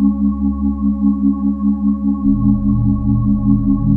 [0.00, 0.22] Thank
[3.78, 3.87] you.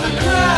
[0.00, 0.49] the ground.